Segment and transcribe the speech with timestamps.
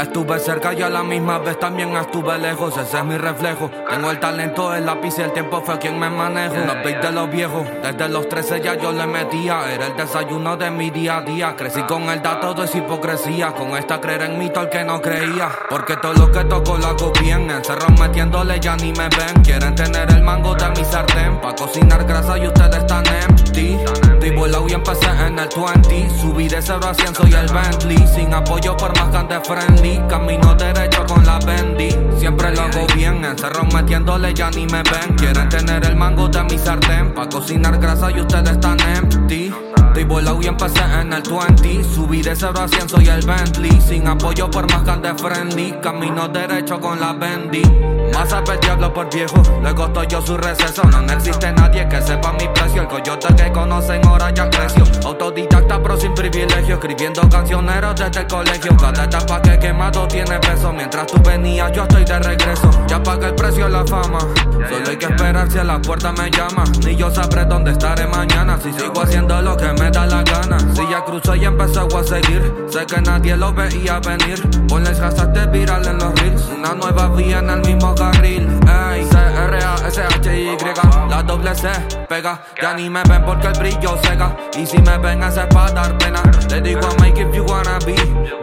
[0.00, 3.70] Estuve cerca y a la misma vez también estuve lejos, ese es mi reflejo.
[3.90, 6.54] Tengo el talento, el lápiz y el tiempo fue quien me manejo.
[6.54, 9.70] Un update de los viejos, desde los 13 ya yo le metía.
[9.70, 11.54] Era el desayuno de mi día a día.
[11.54, 15.02] Crecí con el dato de hipocresía, con esta creer en mí todo el que no
[15.02, 15.50] creía.
[15.68, 17.50] Porque todo lo que toco lo hago bien.
[17.50, 19.42] Encerro metiéndole ya ni me ven.
[19.44, 23.76] Quieren tener el mango de mi sartén, pa' cocinar grasa y ustedes están empty.
[24.70, 26.20] Y empecé en el 20.
[26.20, 28.06] Subí de 0 a 100, soy el Bentley.
[28.06, 30.00] Sin apoyo por más que friendly.
[30.08, 31.90] Camino derecho con la bendy.
[32.16, 35.16] Siempre lo hago bien, encerro metiéndole ya ni me ven.
[35.16, 37.12] Quieren tener el mango de mi sartén.
[37.12, 39.52] Pa' cocinar grasa y ustedes están empty.
[39.96, 41.84] Estoy y empecé en el 20.
[41.92, 43.80] Subí de 0 a 100, soy el Bentley.
[43.80, 45.72] Sin apoyo por más que friendly.
[45.82, 47.62] Camino derecho con la bendy.
[48.12, 50.82] Más el diablo por viejo, le costó yo su receso.
[50.84, 52.82] No, existe nadie que sepa mi precio.
[52.82, 54.04] El coyote que conocen
[56.80, 58.74] Escribiendo cancioneros desde el colegio.
[58.78, 60.72] Cada etapa que he quemado tiene peso.
[60.72, 62.70] Mientras tú venías, yo estoy de regreso.
[62.86, 64.18] Ya pagué el precio de la fama.
[64.18, 66.64] Solo hay que esperar si a la puerta me llama.
[66.82, 68.58] Ni yo sabré dónde estaré mañana.
[68.62, 70.58] Si sigo haciendo lo que me da la gana.
[70.74, 72.50] Si ya cruzó y empezó a seguir.
[72.70, 74.40] Sé que nadie lo veía venir.
[74.66, 76.46] Ponles de viral en los reels.
[76.46, 78.48] Una nueva vía en el mismo carril.
[78.66, 80.56] Ey, C-R-A-S-H-Y,
[81.30, 81.68] doble C
[82.08, 82.42] pega.
[82.60, 84.36] Ya ni me ven porque el brillo cega.
[84.58, 86.22] Y si me ven, es para dar pena.
[86.48, 87.94] Le digo a Mike if you wanna be.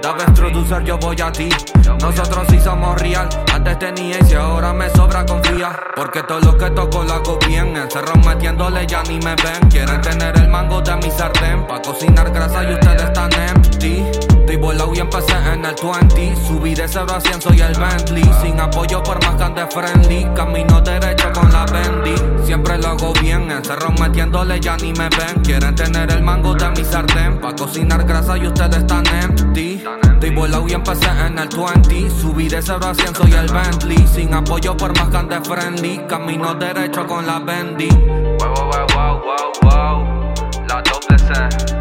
[0.01, 1.49] Debes introducir, yo voy a ti.
[1.99, 3.27] Nosotros sí somos real.
[3.53, 5.77] Antes tenía y ahora me sobra confía.
[5.95, 7.75] Porque todo lo que toco lo hago bien.
[7.75, 9.69] Encerro metiéndole, ya ni me ven.
[9.69, 11.67] Quieren tener el mango de mi sartén.
[11.67, 14.05] Pa' cocinar grasa y ustedes están empty.
[14.39, 16.35] Estoy volado y empecé en el 20.
[16.47, 18.31] Subí de 0 a 100, soy el Bentley.
[18.41, 20.23] Sin apoyo por más que de friendly.
[20.33, 21.06] Camino derecho.
[22.81, 23.49] Lo hago bien.
[23.51, 25.41] Encerro metiéndole, ya ni me ven.
[25.43, 27.39] Quieren tener el mango de mi sartén.
[27.39, 29.83] Pa' cocinar grasa y ustedes están empty.
[30.13, 32.09] Estoy volado y empecé en el 20.
[32.09, 34.07] Subí de 0 a 100, soy el Bentley.
[34.07, 35.97] Sin apoyo por más que de friendly.
[36.07, 37.89] Camino derecho con la bendy.
[37.89, 40.33] Wow, wow, wow, wow, wow.
[40.67, 41.77] La doble C.